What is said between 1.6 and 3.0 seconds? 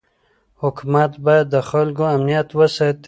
خلکو امنیت وساتي.